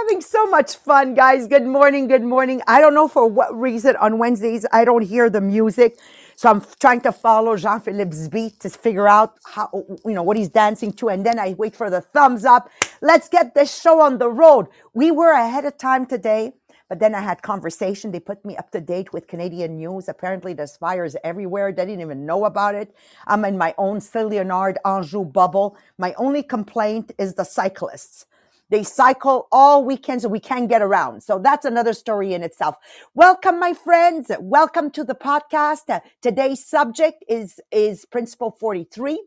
[0.00, 1.46] having so much fun, guys.
[1.48, 2.08] Good morning.
[2.08, 2.62] Good morning.
[2.68, 5.98] I don't know for what reason on Wednesdays I don't hear the music.
[6.36, 9.70] So I'm trying to follow Jean Philippe's beat to figure out how,
[10.06, 11.08] you know, what he's dancing to.
[11.10, 12.70] And then I wait for the thumbs up.
[13.02, 14.68] Let's get this show on the road.
[14.94, 16.52] We were ahead of time today,
[16.88, 18.12] but then I had conversation.
[18.12, 20.08] They put me up to date with Canadian news.
[20.08, 21.72] Apparently there's fires everywhere.
[21.72, 22.94] They didn't even know about it.
[23.26, 25.76] I'm in my own Saint Leonard Anjou bubble.
[25.98, 28.26] My only complaint is the cyclists.
[28.70, 31.22] They cycle all weekends and we can't get around.
[31.22, 32.76] So that's another story in itself.
[33.14, 34.30] Welcome, my friends.
[34.40, 35.88] Welcome to the podcast.
[35.88, 39.22] Uh, today's subject is, is principle 43.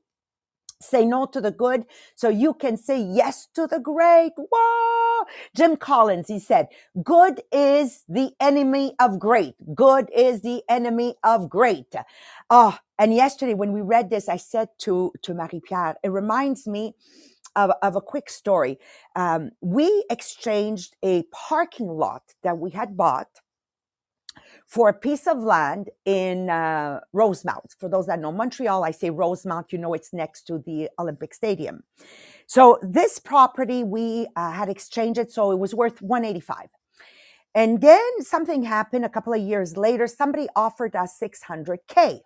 [0.82, 4.34] Say no to the good so you can say yes to the great.
[4.36, 5.26] Whoa!
[5.56, 6.68] Jim Collins, he said,
[7.04, 9.56] good is the enemy of great.
[9.76, 11.94] Good is the enemy of great.
[12.50, 16.96] Oh, and yesterday when we read this, I said to, to Marie-Pierre, it reminds me
[17.56, 18.80] of, of a quick story.
[19.16, 23.30] Um, we exchanged a parking lot that we had bought
[24.68, 27.76] for a piece of land in uh, Rosemont.
[27.78, 31.34] For those that know Montreal, I say Rosemont, you know it's next to the Olympic
[31.34, 31.84] Stadium.
[32.48, 36.68] So this property, we uh, had exchanged it, so it was worth 185.
[37.54, 40.08] And then something happened a couple of years later.
[40.08, 42.22] Somebody offered us 600K.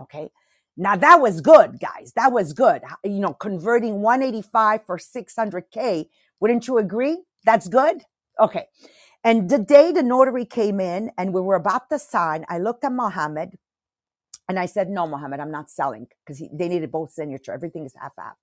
[0.00, 0.30] Okay.
[0.76, 2.12] Now that was good, guys.
[2.16, 2.82] That was good.
[3.04, 6.08] You know, converting 185 for 600K.
[6.40, 7.22] Wouldn't you agree?
[7.44, 8.02] That's good.
[8.38, 8.66] Okay.
[9.24, 12.84] And the day the notary came in and we were about to sign, I looked
[12.84, 13.56] at Mohammed
[14.48, 17.52] and I said, no, Mohammed, I'm not selling because they needed both signature.
[17.52, 18.36] Everything is half half.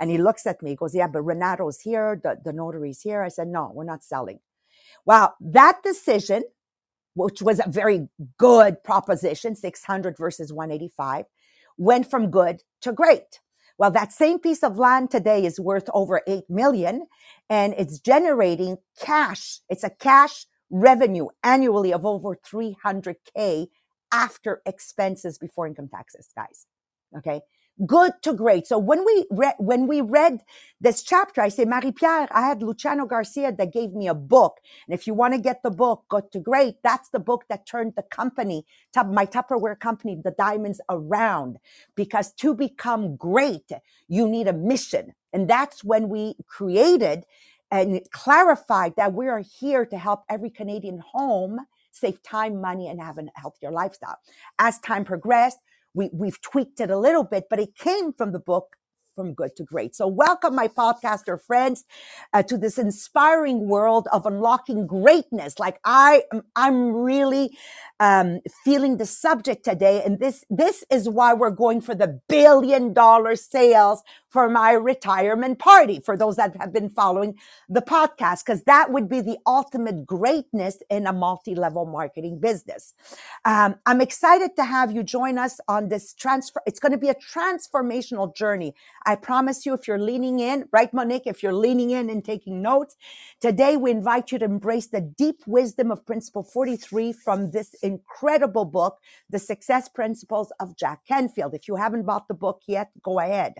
[0.00, 2.20] And he looks at me, he goes, yeah, but Renato's here.
[2.22, 3.22] The, the notary's here.
[3.22, 4.40] I said, no, we're not selling.
[5.04, 6.44] Well, that decision,
[7.14, 8.08] which was a very
[8.38, 11.26] good proposition, 600 versus 185
[11.76, 13.40] went from good to great.
[13.78, 17.06] Well, that same piece of land today is worth over 8 million
[17.50, 19.60] and it's generating cash.
[19.68, 23.68] It's a cash revenue annually of over 300K
[24.12, 26.66] after expenses before income taxes, guys.
[27.16, 27.42] Okay
[27.84, 28.66] good to great.
[28.66, 30.40] So when we read, when we read
[30.80, 34.58] this chapter, I say, Marie-Pierre, I had Luciano Garcia that gave me a book.
[34.86, 36.76] And if you want to get the book, good to great.
[36.82, 38.64] That's the book that turned the company,
[38.94, 41.58] my Tupperware company, the diamonds around.
[41.94, 43.70] Because to become great,
[44.08, 45.12] you need a mission.
[45.32, 47.24] And that's when we created
[47.70, 51.58] and clarified that we are here to help every Canadian home
[51.90, 54.18] save time, money, and have a healthier lifestyle.
[54.58, 55.58] As time progressed,
[55.96, 58.76] we, we've tweaked it a little bit, but it came from the book
[59.16, 59.96] from good to great.
[59.96, 61.84] So welcome my podcaster friends
[62.34, 65.58] uh, to this inspiring world of unlocking greatness.
[65.58, 67.56] Like I, I'm really
[67.98, 72.92] um, feeling the subject today, and this this is why we're going for the billion
[72.92, 75.98] dollar sales for my retirement party.
[75.98, 77.36] For those that have been following
[77.70, 82.92] the podcast, because that would be the ultimate greatness in a multi-level marketing business.
[83.46, 86.60] Um, I'm excited to have you join us on this transfer.
[86.66, 88.74] It's going to be a transformational journey.
[89.06, 92.62] I promise you, if you're leaning in, right, Monique, if you're leaning in and taking
[92.62, 92.96] notes,
[93.40, 98.66] today we invite you to embrace the deep wisdom of Principle 43 from this incredible
[98.66, 98.98] book,
[99.30, 101.54] The Success Principles of Jack Canfield.
[101.54, 103.54] If you haven't bought the book yet, go ahead.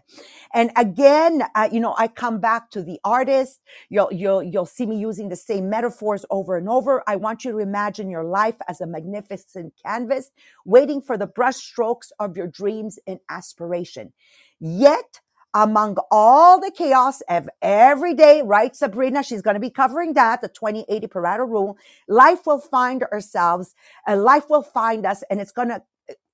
[0.54, 3.60] And again, uh, you know, I come back to the artist.
[3.90, 7.04] You'll, you'll, you'll see me using the same metaphors over and over.
[7.08, 10.30] I want you to imagine your life as a magnificent canvas,
[10.66, 14.12] waiting for the brush strokes of your dreams and aspiration.
[14.60, 15.20] Yet,
[15.54, 19.22] among all the chaos of every day, right, Sabrina?
[19.22, 21.78] She's going to be covering that, the 2080 Pareto rule.
[22.08, 23.74] Life will find ourselves,
[24.06, 25.82] and life will find us, and it's going to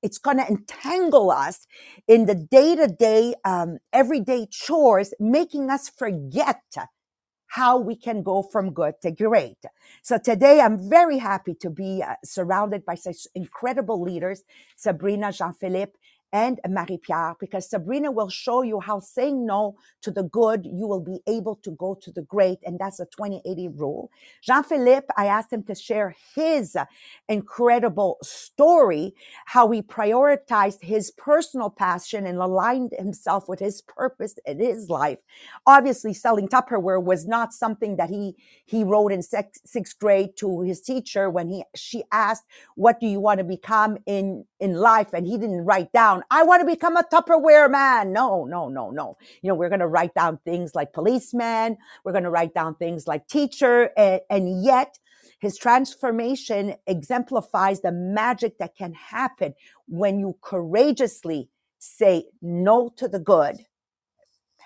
[0.02, 1.66] it's going to entangle us
[2.08, 3.34] in the day to day,
[3.92, 6.62] everyday chores, making us forget
[7.48, 9.58] how we can go from good to great.
[10.02, 14.44] So today I'm very happy to be uh, surrounded by such incredible leaders,
[14.76, 15.92] Sabrina Jean-Philippe
[16.32, 20.86] and Marie Pierre, because Sabrina will show you how saying no to the good, you
[20.86, 22.58] will be able to go to the great.
[22.64, 24.10] And that's a 2080 rule.
[24.42, 26.76] Jean Philippe, I asked him to share his
[27.28, 29.14] incredible story,
[29.46, 35.18] how he prioritized his personal passion and aligned himself with his purpose in his life.
[35.66, 40.80] Obviously, selling Tupperware was not something that he, he wrote in sixth, grade to his
[40.80, 42.44] teacher when he, she asked,
[42.76, 45.12] what do you want to become in, in life?
[45.12, 48.12] And he didn't write down, I want to become a Tupperware man.
[48.12, 49.16] No, no, no, no.
[49.42, 51.76] You know, we're going to write down things like policeman.
[52.04, 53.90] We're going to write down things like teacher.
[53.96, 54.98] And, and yet
[55.38, 59.54] his transformation exemplifies the magic that can happen
[59.86, 61.48] when you courageously
[61.78, 63.56] say no to the good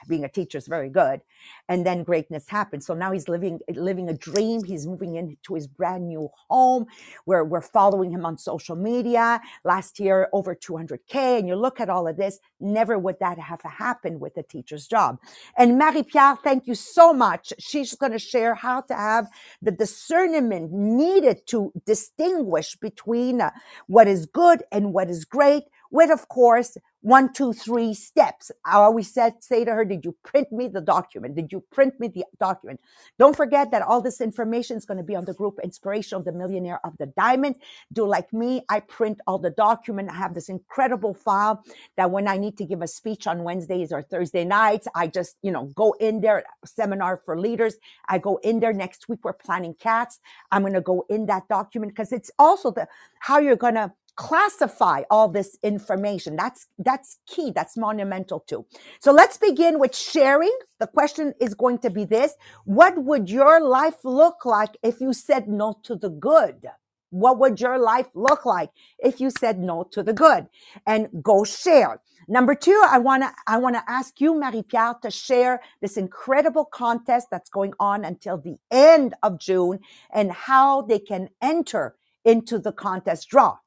[0.06, 1.20] being a teacher is very good.
[1.68, 2.84] And then greatness happened.
[2.84, 4.64] So now he's living living a dream.
[4.64, 6.86] He's moving into his brand new home
[7.24, 9.40] where we're following him on social media.
[9.64, 11.38] Last year, over 200K.
[11.38, 14.86] And you look at all of this, never would that have happened with a teacher's
[14.86, 15.18] job.
[15.56, 17.52] And Marie Pierre, thank you so much.
[17.58, 19.28] She's going to share how to have
[19.62, 23.50] the discernment needed to distinguish between uh,
[23.86, 25.64] what is good and what is great
[25.96, 28.50] with, of course, one, two, three steps.
[28.64, 31.36] I always said, say to her, did you print me the document?
[31.36, 32.80] Did you print me the document?
[33.18, 36.24] Don't forget that all this information is going to be on the group Inspiration of
[36.24, 37.56] the Millionaire of the Diamond.
[37.92, 38.62] Do like me.
[38.68, 40.10] I print all the document.
[40.10, 41.64] I have this incredible file
[41.96, 45.36] that when I need to give a speech on Wednesdays or Thursday nights, I just,
[45.42, 47.76] you know, go in there, seminar for leaders.
[48.08, 49.20] I go in there next week.
[49.22, 50.18] We're planning cats.
[50.50, 52.86] I'm going to go in that document because it's also the,
[53.20, 56.36] how you're going to classify all this information.
[56.36, 57.52] That's, that's key.
[57.54, 58.66] That's monumental too.
[59.00, 60.56] So let's begin with sharing.
[60.80, 62.34] The question is going to be this.
[62.64, 66.66] What would your life look like if you said no to the good?
[67.10, 70.48] What would your life look like if you said no to the good?
[70.86, 72.00] And go share.
[72.28, 75.96] Number two, I want to I want to ask you, Marie Pierre, to share this
[75.96, 79.78] incredible contest that's going on until the end of June
[80.12, 83.58] and how they can enter into the contest draw.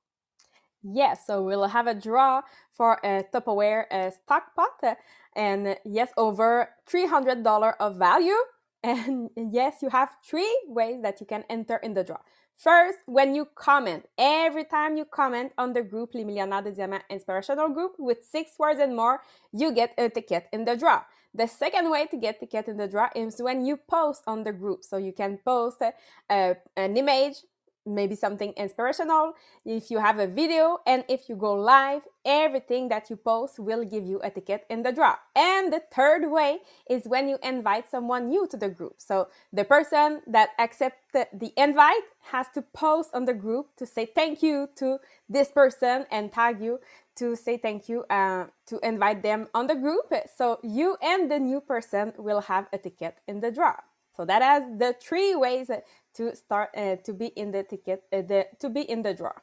[0.81, 2.41] Yes, so we'll have a draw
[2.71, 4.97] for a Tupperware uh, stock pot,
[5.35, 8.37] and yes, over three hundred dollar of value.
[8.81, 12.19] And yes, you have three ways that you can enter in the draw.
[12.55, 17.01] First, when you comment, every time you comment on the group Les Millionnaires de Diamant
[17.09, 19.19] Inspirational Group with six words and more,
[19.51, 21.01] you get a ticket in the draw.
[21.33, 24.53] The second way to get ticket in the draw is when you post on the
[24.53, 24.85] group.
[24.85, 27.43] So you can post uh, an image
[27.89, 29.33] maybe something inspirational,
[29.65, 33.83] if you have a video, and if you go live, everything that you post will
[33.83, 35.15] give you a ticket in the draw.
[35.35, 36.59] And the third way
[36.89, 38.95] is when you invite someone new to the group.
[38.97, 44.05] So the person that accepted the invite has to post on the group to say
[44.05, 46.79] thank you to this person and tag you
[47.15, 50.13] to say thank you uh, to invite them on the group.
[50.37, 53.75] So you and the new person will have a ticket in the draw.
[54.15, 55.69] So that is the three ways
[56.15, 59.33] to start uh, to be in the ticket uh, the, to be in the draw.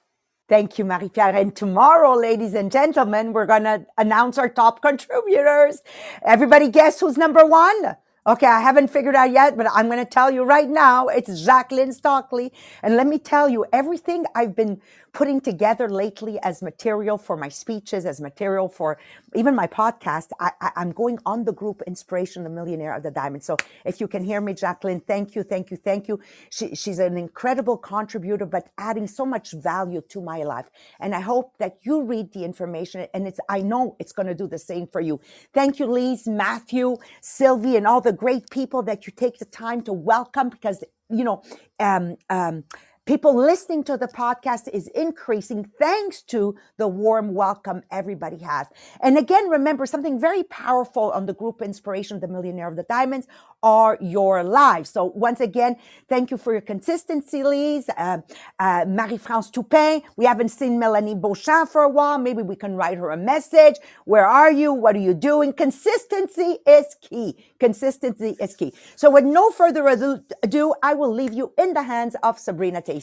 [0.49, 1.35] Thank you, Marie-Pierre.
[1.37, 5.83] And tomorrow, ladies and gentlemen, we're to announce our top contributors.
[6.25, 7.97] Everybody guess who's number one?
[8.29, 11.09] Okay, I haven't figured out yet, but I'm going to tell you right now.
[11.09, 12.53] It's Jacqueline Stockley.
[12.83, 14.81] And let me tell you, everything I've been
[15.17, 18.99] putting together lately as material for my speeches, as material for
[19.35, 23.43] even my podcast, I, am going on the group Inspiration, the Millionaire of the Diamond.
[23.43, 26.21] So if you can hear me, Jacqueline, thank you, thank you, thank you.
[26.51, 30.67] She, she's an incredible contributor, but adding so much value to my life.
[31.01, 34.35] And I hope that you read the information and it's, I know it's going to
[34.35, 35.19] do the same for you.
[35.55, 39.81] Thank you, Lise, Matthew, Sylvie, and all the great people that you take the time
[39.85, 41.43] to welcome because, you know,
[41.81, 42.65] um, um,
[43.07, 48.67] People listening to the podcast is increasing thanks to the warm welcome everybody has.
[49.01, 53.29] And again, remember something very powerful on the group Inspiration, the Millionaire of the Diamonds
[53.63, 54.91] are your lives.
[54.91, 55.77] So once again,
[56.09, 57.89] thank you for your consistency, Lise.
[57.97, 58.19] Uh,
[58.59, 60.03] uh, Marie-France Toupin.
[60.17, 62.19] We haven't seen Melanie Beauchamp for a while.
[62.19, 63.77] Maybe we can write her a message.
[64.05, 64.73] Where are you?
[64.73, 65.53] What are you doing?
[65.53, 67.37] Consistency is key.
[67.61, 68.75] Consistency is key.
[68.97, 72.96] So with no further ado, I will leave you in the hands of Sabrina Tate.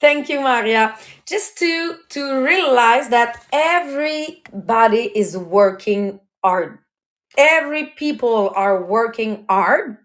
[0.00, 0.96] Thank you, Maria.
[1.26, 6.78] Just to to realize that everybody is working hard.
[7.38, 9.98] Every people are working hard.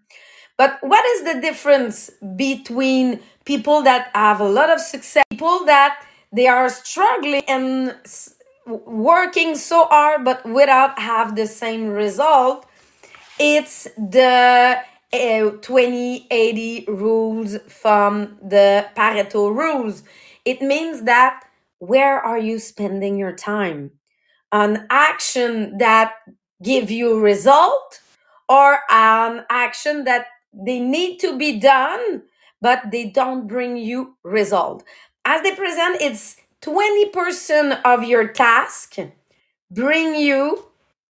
[0.56, 6.04] But what is the difference between people that have a lot of success, people that
[6.32, 7.96] they are struggling and
[8.66, 12.66] working so hard but without have the same result?
[13.38, 14.78] It's the
[15.12, 20.04] Eh, 2080 rules from the Pareto rules.
[20.46, 21.44] It means that
[21.78, 23.90] where are you spending your time?
[24.52, 26.14] An action that
[26.62, 28.00] give you result
[28.48, 32.22] or an action that they need to be done
[32.62, 34.84] but they don't bring you result.
[35.24, 38.96] As they present it's 20% of your task
[39.70, 40.66] bring you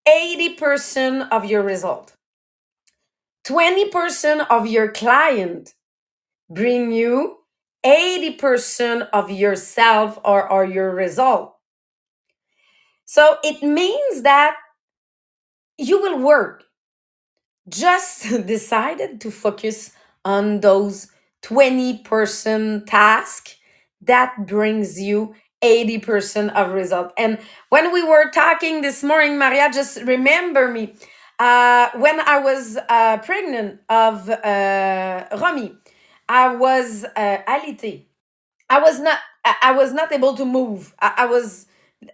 [0.07, 2.15] 80% of your result.
[3.45, 5.73] 20% of your client
[6.49, 7.37] bring you
[7.85, 11.55] 80% of yourself or, or your result.
[13.05, 14.55] So it means that
[15.77, 16.65] you will work.
[17.67, 19.91] Just decided to focus
[20.23, 21.07] on those
[21.43, 23.55] 20% task
[24.01, 27.13] that brings you 80% of result.
[27.17, 30.95] And when we were talking this morning, Maria, just remember me
[31.41, 35.73] Uh, when I was uh, pregnant of uh, Romy,
[36.29, 38.03] I was uh, alité.
[38.69, 39.17] I was not.
[39.43, 40.93] I was not able to move.
[40.99, 41.65] I, I was.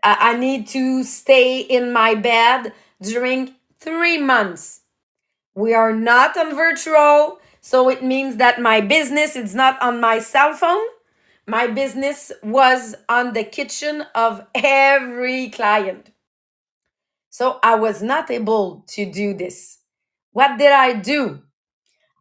[0.02, 4.84] I I need to stay in my bed during three months.
[5.56, 10.20] We are not on virtual, so it means that my business is not on my
[10.20, 10.88] cell phone.
[11.46, 16.12] My business was on the kitchen of every client.
[17.38, 19.78] So I was not able to do this.
[20.32, 21.44] What did I do?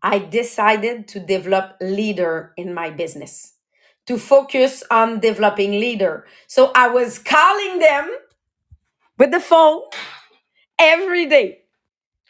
[0.02, 3.54] I decided to develop leader in my business,
[4.06, 6.26] to focus on developing leader.
[6.48, 8.10] So I was calling them
[9.18, 9.82] with the phone
[10.78, 11.60] every day.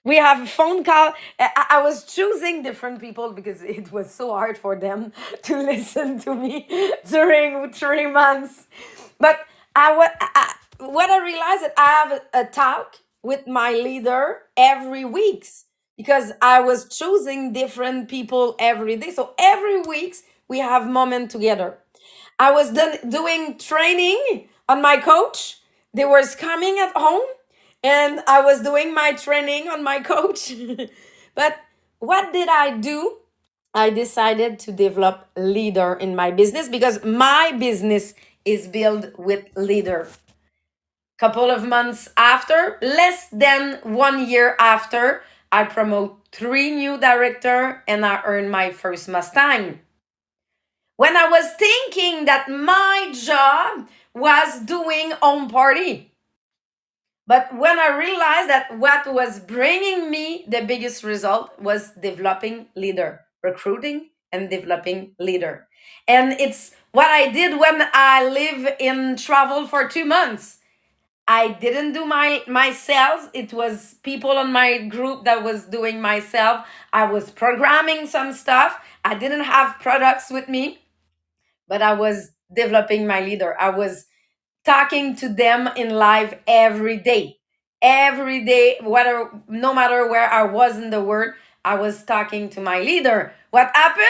[0.04, 1.14] We have a phone call.
[1.40, 5.12] I, I was choosing different people because it was so hard for them
[5.44, 6.68] to listen to me
[7.10, 8.66] during three months.
[9.20, 9.40] But
[9.76, 15.66] I, wa- I, I- realized that I have a, talk with my leader every weeks
[15.96, 19.10] because I was choosing different people every day.
[19.10, 21.78] So every weeks we have moment together.
[22.38, 25.58] I was done doing training on my coach.
[25.94, 27.26] They was coming at home
[27.82, 30.52] and I was doing my training on my coach.
[31.34, 31.58] but
[31.98, 33.18] what did I do?
[33.74, 38.14] I decided to develop leader in my business because my business
[38.44, 40.08] is built with leader.
[41.18, 48.04] Couple of months after, less than one year after, I promote three new director and
[48.04, 49.80] I earn my first Mustang.
[50.96, 56.12] When I was thinking that my job was doing home party,
[57.26, 63.20] but when I realized that what was bringing me the biggest result was developing leader,
[63.42, 65.66] recruiting and developing leader.
[66.06, 70.58] And it's what I did when I live in travel for two months.
[71.28, 73.28] I didn't do my my sales.
[73.34, 76.66] It was people on my group that was doing myself.
[76.92, 78.78] I was programming some stuff.
[79.04, 80.80] I didn't have products with me,
[81.68, 83.56] but I was developing my leader.
[83.60, 84.06] I was
[84.64, 87.38] talking to them in live every day
[87.82, 91.32] every day whether no matter where i was in the world
[91.64, 94.06] i was talking to my leader what happened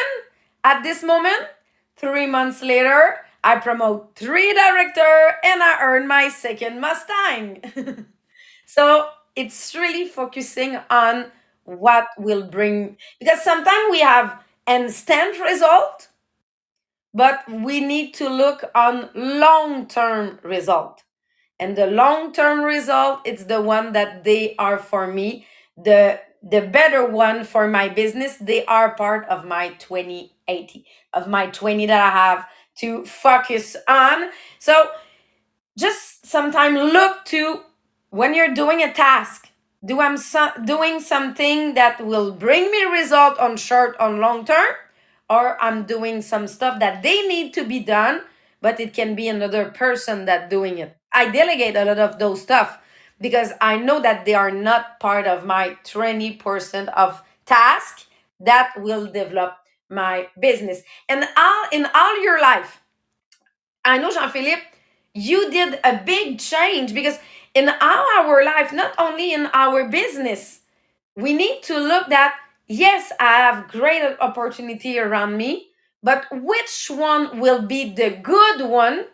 [0.65, 1.49] at this moment
[1.97, 7.63] three months later i promote three director and i earn my second mustang.
[8.67, 11.31] So it's really focusing on
[11.65, 16.09] what will bring because sometimes we have instant result
[17.15, 21.03] but we need to look on long term result.
[21.59, 26.61] And the long term result it's the one that they are for me the the
[26.63, 28.37] better one for my business.
[28.39, 32.47] They are part of my 2080 of my 20 that i have
[32.77, 34.31] to focus on.
[34.59, 34.91] So
[35.77, 37.61] just sometime look to
[38.11, 39.51] when you're doing a task
[39.85, 44.73] do i'm so, doing something that will bring me result on short on long term
[45.29, 48.23] or i'm doing some stuff that they need to be done
[48.61, 50.97] but it can be another person that doing it.
[51.13, 52.79] I delegate a lot of those stuff
[53.21, 58.07] because i know that they are not part of my 20% of task
[58.41, 60.83] that will develop my business.
[61.09, 62.81] And all in all your life
[63.87, 64.63] I know, Jean Philippe,
[65.15, 67.19] you did a big change because
[67.55, 70.61] in our, our life, not only in our business,
[71.15, 72.35] we need to look that
[72.67, 75.69] yes, I have great opportunity around me,
[76.03, 79.07] but which one will be the good one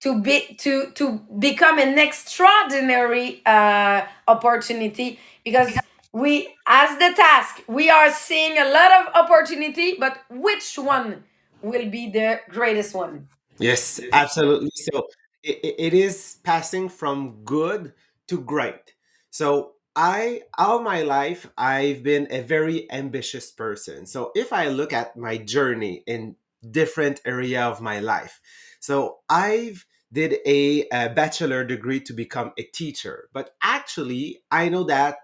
[0.00, 5.20] to be to to become an extraordinary uh, opportunity?
[5.44, 5.78] Because
[6.12, 11.24] we as the task we are seeing a lot of opportunity but which one
[11.62, 13.28] will be the greatest one
[13.58, 14.70] Yes, absolutely.
[14.74, 15.06] So
[15.42, 17.92] it, it is passing from good
[18.28, 18.94] to great.
[19.30, 24.06] So I, all my life, I've been a very ambitious person.
[24.06, 26.36] So if I look at my journey in
[26.68, 28.40] different area of my life,
[28.80, 34.84] so I've did a, a bachelor degree to become a teacher, but actually I know
[34.84, 35.16] that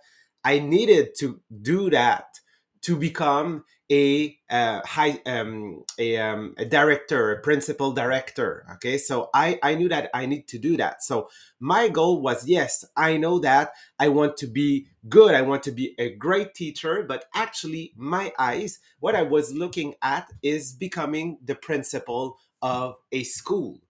[0.49, 2.41] I needed to do that
[2.81, 8.65] to become a uh, high um, a, um, a director, a principal director.
[8.77, 11.03] Okay, so I I knew that I need to do that.
[11.03, 11.29] So
[11.61, 15.35] my goal was yes, I know that I want to be good.
[15.35, 19.97] I want to be a great teacher, but actually my eyes, what I was looking
[20.01, 23.81] at is becoming the principal of a school.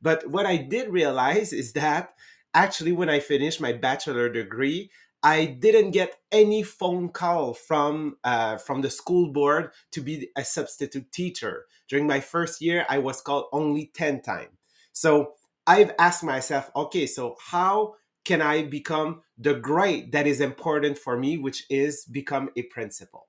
[0.00, 2.14] But what I did realize is that
[2.56, 4.90] actually, when I finished my bachelor degree,
[5.22, 10.44] I didn't get any phone call from uh, from the school board to be a
[10.44, 11.66] substitute teacher.
[11.88, 14.56] During my first year, I was called only ten times.
[14.92, 15.34] So
[15.66, 17.94] I've asked myself, okay, so how
[18.24, 23.28] can I become the great that is important for me, which is become a principal?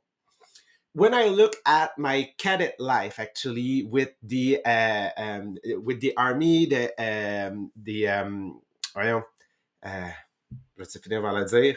[0.94, 6.66] When I look at my cadet life, actually, with the uh, um, with the army,
[6.66, 8.62] the um, the um,
[8.98, 9.24] voyons,
[9.86, 10.10] uh,
[10.76, 11.76] je finir par le dire,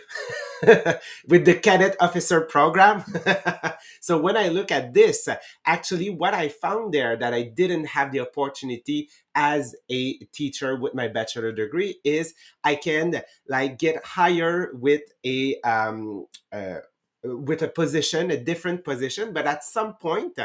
[1.28, 3.04] with the cadet officer program.
[4.00, 5.28] so when I look at this,
[5.66, 10.94] actually what I found there that I didn't have the opportunity as a teacher with
[10.94, 12.32] my bachelor degree is
[12.64, 16.80] I can like get higher with a um uh,
[17.22, 20.38] with a position, a different position, but at some point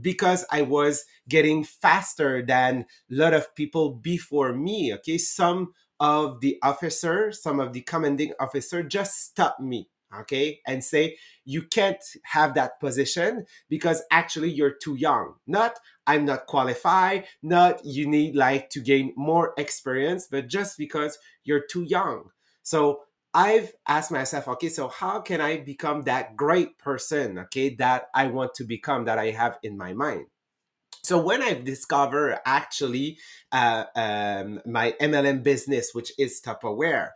[0.00, 4.92] because I was getting faster than a lot of people before me.
[4.94, 9.88] Okay, some of the officer, some of the commanding officer just stop me,
[10.20, 15.34] okay, and say, you can't have that position because actually you're too young.
[15.46, 21.18] Not I'm not qualified, not you need like to gain more experience, but just because
[21.44, 22.30] you're too young.
[22.64, 28.08] So I've asked myself, okay, so how can I become that great person, okay, that
[28.12, 30.26] I want to become, that I have in my mind?
[31.02, 33.18] So when I've discovered actually
[33.50, 37.10] uh, um, my MLM business, which is Tupperware,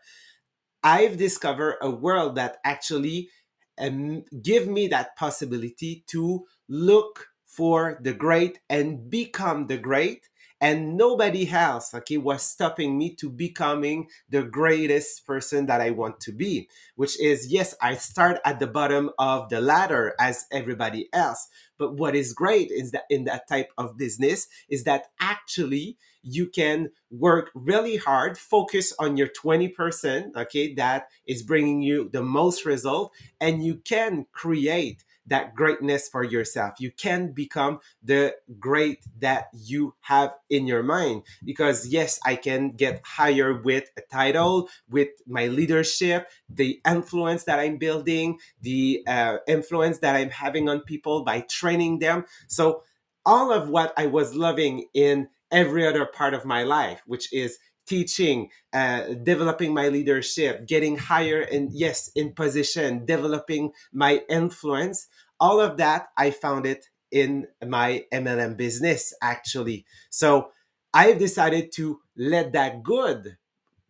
[0.83, 3.31] I've discovered a world that actually
[3.79, 10.29] um, give me that possibility to look for the great and become the great
[10.61, 16.19] and nobody else okay was stopping me to becoming the greatest person that i want
[16.21, 21.09] to be which is yes i start at the bottom of the ladder as everybody
[21.13, 25.97] else but what is great is that in that type of business is that actually
[26.23, 32.23] you can work really hard focus on your 20% okay that is bringing you the
[32.23, 36.75] most result and you can create that greatness for yourself.
[36.79, 41.23] You can become the great that you have in your mind.
[41.45, 47.59] Because, yes, I can get higher with a title, with my leadership, the influence that
[47.59, 52.25] I'm building, the uh, influence that I'm having on people by training them.
[52.47, 52.83] So,
[53.25, 57.59] all of what I was loving in every other part of my life, which is
[57.87, 65.07] teaching, uh, developing my leadership, getting higher and yes, in position, developing my influence.
[65.39, 69.85] All of that, I found it in my MLM business actually.
[70.11, 70.51] So
[70.93, 73.37] I've decided to let that good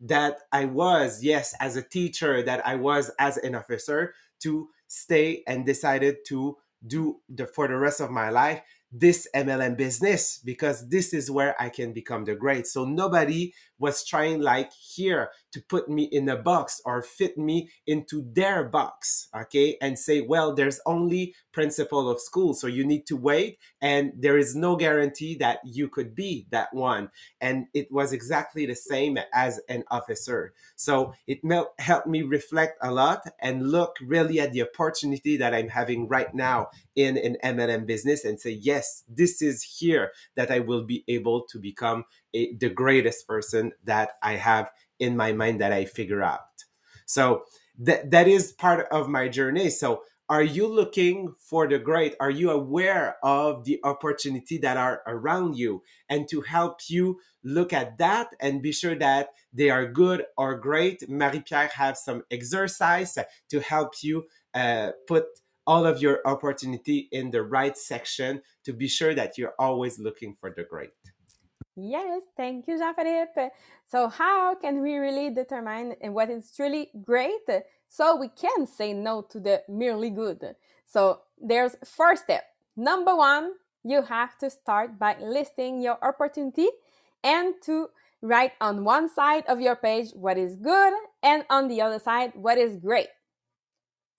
[0.01, 5.43] that I was, yes, as a teacher, that I was as an officer, to stay
[5.47, 6.57] and decided to
[6.87, 8.61] do the for the rest of my life
[8.93, 12.67] this MLM business because this is where I can become the great.
[12.67, 17.71] So nobody was trying like here to put me in a box or fit me
[17.87, 19.79] into their box, okay?
[19.81, 24.37] And say, well, there's only principal of school, so you need to wait and there
[24.37, 27.09] is no guarantee that you could be that one.
[27.41, 30.53] And it was exactly the same as an officer.
[30.77, 31.39] So it
[31.79, 36.35] helped me reflect a lot and look really at the opportunity that I'm having right
[36.35, 41.03] now in an MLM business and say, yes, this is here that I will be
[41.09, 45.85] able to become a, the greatest person that I have in my mind that I
[45.85, 46.65] figure out.
[47.07, 47.45] So
[47.79, 49.71] that that is part of my journey.
[49.71, 52.17] So are you looking for the great?
[52.19, 57.73] Are you aware of the opportunity that are around you and to help you look
[57.73, 61.09] at that and be sure that they are good or great?
[61.09, 63.17] Marie-Pierre have some exercise
[63.51, 65.27] to help you uh, put
[65.65, 70.35] all of your opportunity in the right section to be sure that you're always looking
[70.41, 70.91] for the great.
[71.77, 73.51] Yes, thank you, Jean-Philippe.
[73.85, 77.47] So how can we really determine what is truly great
[77.89, 80.57] so we can say no to the merely good?
[80.87, 82.45] So there's first step.
[82.77, 83.53] Number one,
[83.85, 86.69] you have to start by listing your opportunity
[87.23, 87.91] and to
[88.23, 92.33] write on one side of your page what is good and on the other side
[92.35, 93.09] what is great.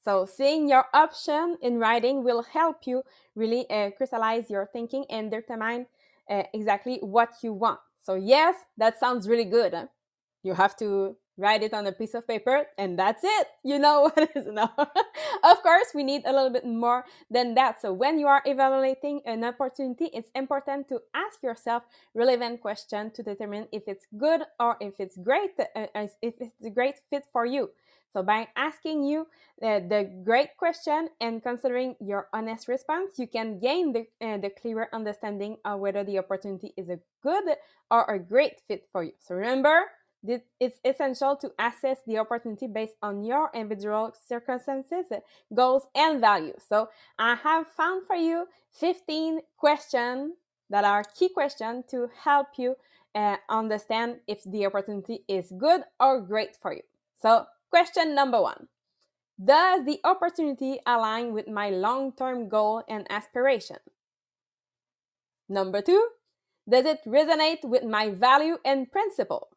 [0.03, 3.03] So seeing your option in writing will help you
[3.35, 5.87] really uh, crystallize your thinking and determine
[6.29, 7.79] uh, exactly what you want.
[8.01, 9.73] So yes, that sounds really good.
[9.73, 9.87] Huh?
[10.43, 13.47] You have to write it on a piece of paper and that's it.
[13.63, 14.73] You know what is now.
[15.43, 17.81] of course, we need a little bit more than that.
[17.81, 23.23] So when you are evaluating an opportunity, it's important to ask yourself relevant questions to
[23.23, 25.85] determine if it's good or if it's great, uh,
[26.21, 27.69] if it's a great fit for you.
[28.13, 29.27] So by asking you
[29.61, 34.49] uh, the great question and considering your honest response, you can gain the, uh, the
[34.49, 37.43] clearer understanding of whether the opportunity is a good
[37.91, 39.11] or a great fit for you.
[39.19, 39.85] So remember,
[40.23, 45.05] it's essential to assess the opportunity based on your individual circumstances,
[45.53, 46.63] goals, and values.
[46.67, 50.33] So I have found for you 15 questions
[50.69, 52.75] that are key questions to help you
[53.15, 56.83] uh, understand if the opportunity is good or great for you.
[57.19, 58.67] So, question number one
[59.43, 63.77] Does the opportunity align with my long term goal and aspiration?
[65.49, 66.09] Number two,
[66.69, 69.47] does it resonate with my value and principle?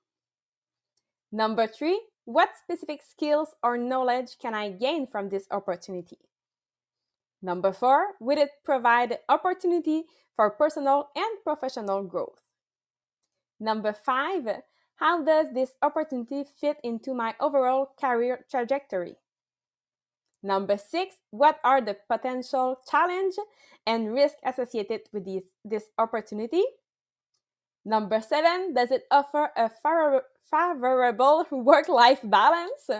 [1.32, 6.18] Number three, what specific skills or knowledge can I gain from this opportunity?
[7.42, 12.48] Number four, will it provide opportunity for personal and professional growth?
[13.58, 14.62] Number five,
[14.96, 19.16] how does this opportunity fit into my overall career trajectory?
[20.42, 23.34] Number six, what are the potential challenge
[23.86, 26.62] and risk associated with this, this opportunity?
[27.84, 29.70] Number seven, does it offer a
[30.50, 32.90] favorable work life balance?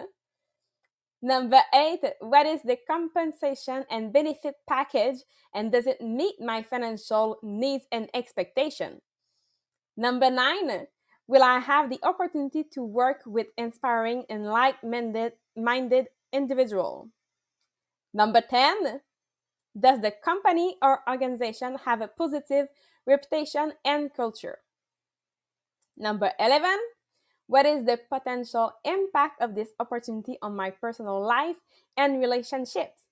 [1.23, 5.19] Number eight, what is the compensation and benefit package
[5.55, 9.03] and does it meet my financial needs and expectation?
[9.97, 10.87] Number nine,
[11.27, 17.11] will I have the opportunity to work with inspiring and like-minded minded individual?
[18.15, 19.01] Number 10,
[19.79, 22.69] does the company or organization have a positive
[23.07, 24.59] reputation and culture?
[25.97, 26.79] Number 11,
[27.51, 31.57] what is the potential impact of this opportunity on my personal life
[31.97, 33.07] and relationships?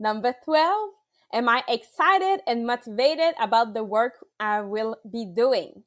[0.00, 0.90] Number 12,
[1.34, 5.84] am I excited and motivated about the work I will be doing?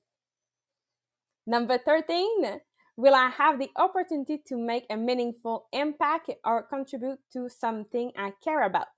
[1.48, 2.62] Number 13,
[2.96, 8.34] will I have the opportunity to make a meaningful impact or contribute to something I
[8.44, 8.94] care about?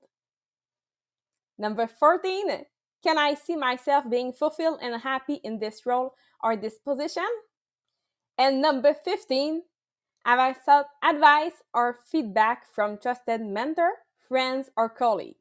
[1.58, 2.66] Number 14,
[3.02, 7.24] can I see myself being fulfilled and happy in this role or this position?
[8.42, 9.62] And number 15,
[10.26, 13.92] have I sought advice or feedback from trusted mentor,
[14.28, 15.36] friends, or colleague?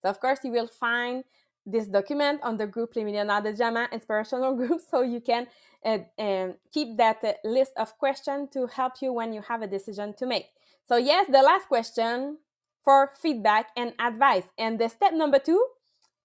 [0.00, 1.24] So of course, you will find
[1.66, 5.48] this document on the group Les Millionnaires de Diamant Inspirational Group so you can
[5.84, 9.66] uh, um, keep that uh, list of questions to help you when you have a
[9.66, 10.46] decision to make.
[10.86, 12.38] So yes, the last question
[12.84, 14.44] for feedback and advice.
[14.56, 15.66] And the step number two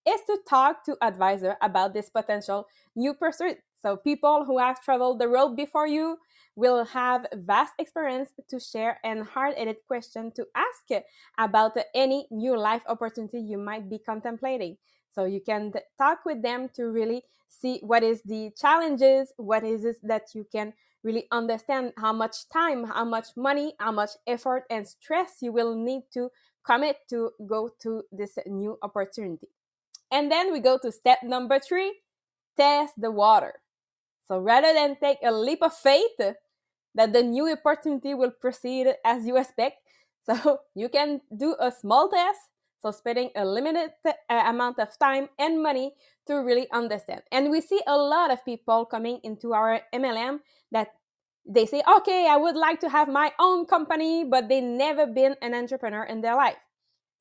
[0.07, 3.57] is to talk to advisor about this potential new pursuit.
[3.83, 6.17] So people who have traveled the road before you
[6.55, 11.03] will have vast experience to share and hard-headed question to ask
[11.37, 14.77] about any new life opportunity you might be contemplating.
[15.13, 19.83] So you can talk with them to really see what is the challenges, what is
[19.83, 20.71] it that you can
[21.03, 25.75] really understand how much time, how much money, how much effort and stress you will
[25.75, 26.29] need to
[26.65, 29.49] commit to go to this new opportunity.
[30.09, 31.99] And then we go to step number three,
[32.55, 33.55] test the water.
[34.33, 39.27] So rather than take a leap of faith that the new opportunity will proceed as
[39.27, 39.77] you expect,
[40.25, 42.39] so you can do a small test.
[42.81, 44.11] So spending a limited uh,
[44.47, 45.93] amount of time and money
[46.25, 47.21] to really understand.
[47.31, 50.39] And we see a lot of people coming into our MLM
[50.71, 50.87] that
[51.45, 55.35] they say, okay, I would like to have my own company, but they never been
[55.43, 56.57] an entrepreneur in their life.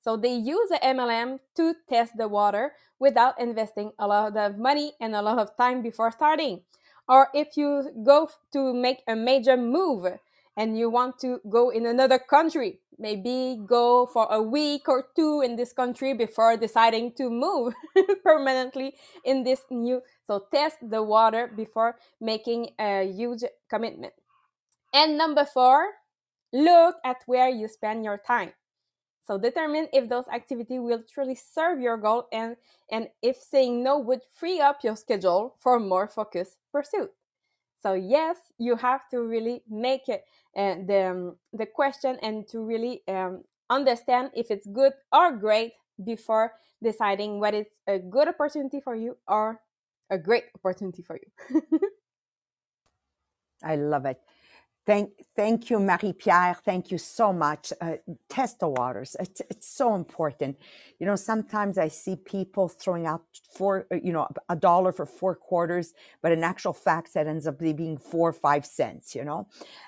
[0.01, 4.95] So they use the MLM to test the water without investing a lot of money
[4.99, 6.63] and a lot of time before starting
[7.09, 10.07] or if you go to make a major move
[10.57, 15.43] and you want to go in another country maybe go for a week or two
[15.45, 17.75] in this country before deciding to move
[18.25, 24.13] permanently in this new so test the water before making a huge commitment.
[24.95, 25.87] And number four
[26.53, 28.53] look at where you spend your time
[29.25, 32.57] so determine if those activities will truly serve your goal and,
[32.91, 37.13] and if saying no would free up your schedule for more focused pursuit.
[37.83, 40.25] So yes, you have to really make it
[40.57, 45.73] uh, the, um, the question and to really um, understand if it's good or great
[46.05, 49.61] before deciding what is a good opportunity for you or
[50.11, 51.63] a great opportunity for you.
[53.63, 54.21] I love it.
[54.85, 56.57] Thank, thank you, Marie Pierre.
[56.65, 57.73] Thank you so much.
[57.81, 57.95] Uh,
[58.29, 59.15] test the waters.
[59.21, 60.59] It's, it's so important.
[60.99, 63.23] You know, sometimes I see people throwing out
[63.55, 67.47] four, uh, you know, a dollar for four quarters, but in actual fact, that ends
[67.47, 69.15] up being four or five cents.
[69.15, 69.47] You know,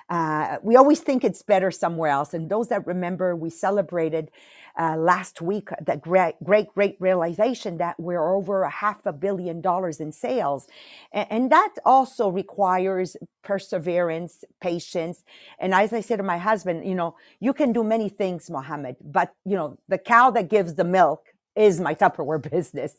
[0.09, 2.33] uh, we always think it's better somewhere else.
[2.33, 4.31] And those that remember, we celebrated
[4.79, 9.61] uh, last week the great, great, great realization that we're over a half a billion
[9.61, 10.67] dollars in sales.
[11.11, 15.23] And, and that also requires perseverance, patience.
[15.59, 18.97] And as I said to my husband, you know, you can do many things, Mohammed,
[19.03, 22.95] but you know, the cow that gives the milk is my Tupperware business.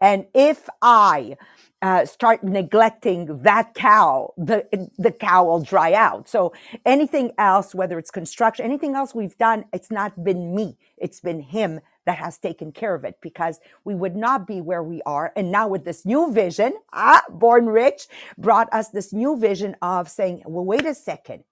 [0.00, 1.36] And if I
[1.82, 4.66] uh, start neglecting that cow, the
[4.98, 6.28] the cow will dry out.
[6.28, 6.52] So
[6.84, 11.40] anything else, whether it's construction, anything else we've done, it's not been me, it's been
[11.40, 15.32] him that has taken care of it because we would not be where we are.
[15.36, 20.08] And now with this new vision, ah, Born Rich brought us this new vision of
[20.08, 21.44] saying, well, wait a second.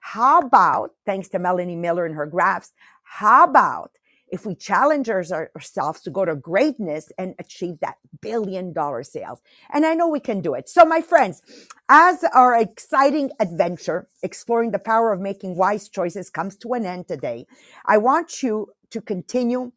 [0.00, 2.72] How about, thanks to Melanie Miller and her graphs,
[3.04, 3.92] how about
[4.30, 9.40] if we challenge ourselves to go to greatness and achieve that billion dollar sales.
[9.72, 10.68] And I know we can do it.
[10.68, 11.42] So my friends,
[11.88, 17.08] as our exciting adventure exploring the power of making wise choices comes to an end
[17.08, 17.46] today,
[17.86, 19.72] I want you to continue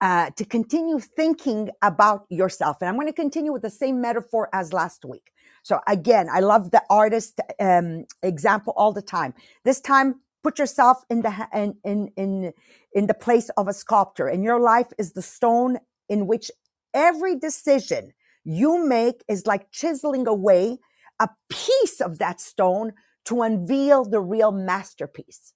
[0.00, 2.78] uh, to continue thinking about yourself.
[2.80, 5.32] And I'm going to continue with the same metaphor as last week.
[5.62, 9.34] So again, I love the artist um, example all the time.
[9.64, 12.52] This time, put yourself in the in in in
[12.92, 16.50] in the place of a sculptor and your life is the stone in which
[16.94, 18.12] every decision
[18.44, 20.78] you make is like chiseling away
[21.20, 22.92] a piece of that stone
[23.26, 25.52] to unveil the real masterpiece.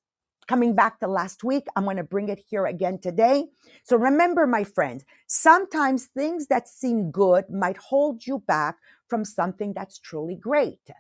[0.49, 3.47] Coming back to last week i'm going to bring it here again today.
[3.85, 8.77] So remember my friends sometimes things that seem good might hold you back
[9.09, 10.91] from something that's truly great.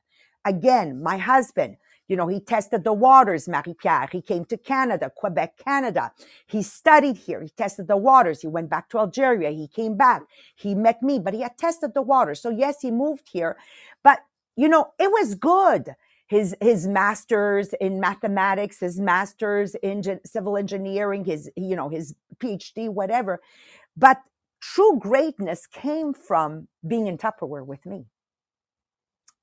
[0.44, 1.76] Again my husband
[2.08, 4.08] you know, he tested the waters, Marie-Pierre.
[4.10, 6.12] He came to Canada, Quebec, Canada.
[6.46, 7.40] He studied here.
[7.42, 8.40] He tested the waters.
[8.40, 9.50] He went back to Algeria.
[9.50, 10.22] He came back.
[10.54, 12.40] He met me, but he had tested the waters.
[12.40, 13.56] So yes, he moved here,
[14.02, 14.20] but
[14.56, 15.94] you know, it was good.
[16.26, 22.88] His, his master's in mathematics, his master's in civil engineering, his, you know, his PhD,
[22.88, 23.40] whatever.
[23.96, 24.22] But
[24.60, 28.06] true greatness came from being in Tupperware with me.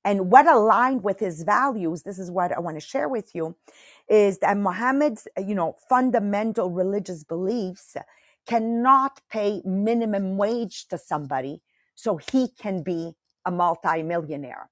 [0.04, 3.56] And what aligned with his values, this is what I want to share with you,
[4.08, 7.96] is that Mohammed's, uh, you know, fundamental religious beliefs
[8.46, 11.60] cannot pay minimum wage to somebody
[11.94, 13.12] so he can be
[13.44, 14.69] a multimillionaire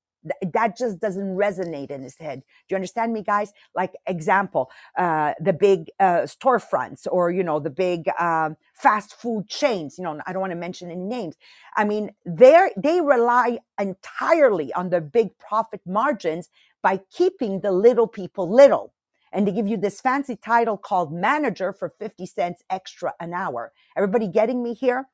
[0.53, 2.41] that just doesn't resonate in his head.
[2.69, 3.53] Do you understand me, guys?
[3.75, 9.49] Like example, uh, the big uh, storefronts or you know the big um, fast food
[9.49, 9.97] chains.
[9.99, 11.37] You know, I don't want to mention any names.
[11.77, 16.49] I mean, they they rely entirely on the big profit margins
[16.83, 18.93] by keeping the little people little.
[19.33, 23.73] And they give you this fancy title called manager for 50 cents extra an hour.
[23.97, 25.07] Everybody getting me here?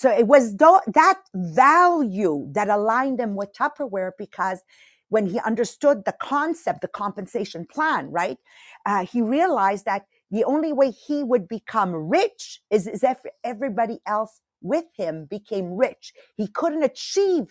[0.00, 4.62] So it was that value that aligned him with Tupperware because
[5.10, 8.38] when he understood the concept, the compensation plan, right?
[8.86, 14.00] Uh, he realized that the only way he would become rich is, is if everybody
[14.06, 16.14] else with him became rich.
[16.38, 17.48] He couldn't achieve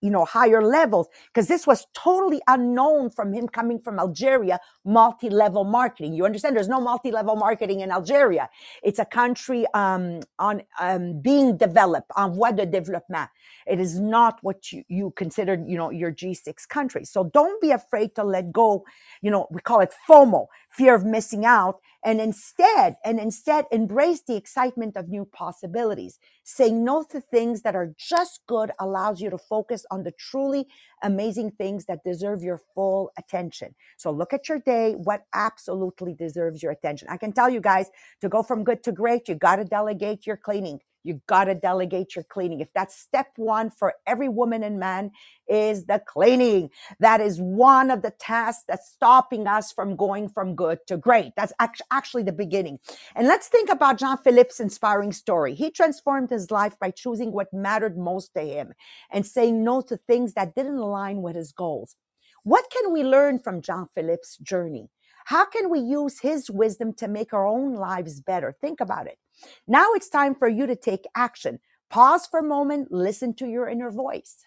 [0.00, 5.64] you know, higher levels because this was totally unknown from him coming from Algeria, multi-level
[5.64, 6.14] marketing.
[6.14, 6.56] You understand?
[6.56, 8.48] There's no multi-level marketing in Algeria.
[8.82, 13.28] It's a country um, on um, being developed, en voie de développement.
[13.66, 17.04] It is not what you, you consider, you know, your G6 country.
[17.04, 18.84] So don't be afraid to let go.
[19.20, 21.80] You know, we call it FOMO, fear of missing out.
[22.04, 26.18] And instead, and instead embrace the excitement of new possibilities.
[26.42, 30.66] Saying no to things that are just good allows you to focus on the truly
[31.02, 33.74] amazing things that deserve your full attention.
[33.98, 37.06] So look at your day, what absolutely deserves your attention.
[37.08, 37.86] I can tell you guys
[38.20, 41.54] to go from good to great, you got to delegate your cleaning you got to
[41.54, 42.60] delegate your cleaning.
[42.60, 45.10] If that's step one for every woman and man
[45.48, 46.70] is the cleaning.
[47.00, 51.32] That is one of the tasks that's stopping us from going from good to great.
[51.36, 51.52] That's
[51.90, 52.78] actually the beginning.
[53.14, 55.54] And let's think about Jean Philippe's inspiring story.
[55.54, 58.72] He transformed his life by choosing what mattered most to him
[59.10, 61.96] and saying no to things that didn't align with his goals.
[62.44, 64.88] What can we learn from Jean Philippe's journey?
[65.24, 68.54] How can we use his wisdom to make our own lives better?
[68.60, 69.18] Think about it.
[69.66, 71.58] Now it's time for you to take action.
[71.90, 74.44] Pause for a moment, listen to your inner voice.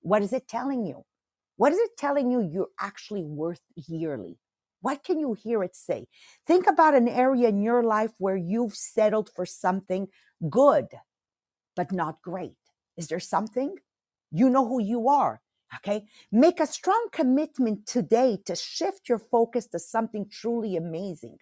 [0.00, 1.04] What is it telling you?
[1.56, 4.38] What is it telling you you're actually worth yearly?
[4.80, 6.06] What can you hear it say?
[6.46, 10.08] Think about an area in your life where you've settled for something
[10.48, 10.86] good,
[11.74, 12.56] but not great.
[12.96, 13.74] Is there something?
[14.30, 15.40] You know who you are.
[15.76, 16.06] Okay.
[16.32, 21.38] Make a strong commitment today to shift your focus to something truly amazing.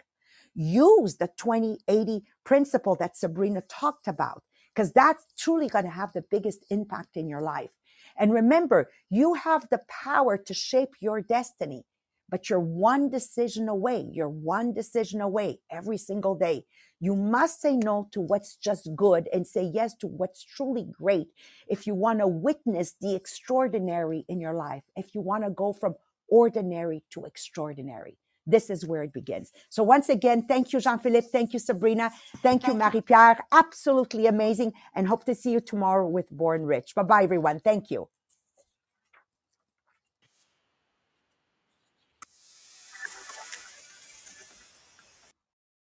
[0.53, 6.23] Use the 2080 principle that Sabrina talked about, because that's truly going to have the
[6.29, 7.71] biggest impact in your life.
[8.17, 11.85] And remember, you have the power to shape your destiny,
[12.29, 14.09] but you're one decision away.
[14.11, 16.65] You're one decision away every single day.
[16.99, 21.27] You must say no to what's just good and say yes to what's truly great.
[21.67, 25.73] If you want to witness the extraordinary in your life, if you want to go
[25.73, 25.95] from
[26.29, 28.17] ordinary to extraordinary.
[28.45, 29.51] This is where it begins.
[29.69, 31.27] So once again, thank you, Jean-Philippe.
[31.31, 32.11] Thank you, Sabrina.
[32.41, 33.39] Thank you, Marie-Pierre.
[33.51, 34.71] Absolutely amazing.
[34.95, 36.95] And hope to see you tomorrow with Born Rich.
[36.95, 37.59] Bye-bye, everyone.
[37.59, 38.07] Thank you.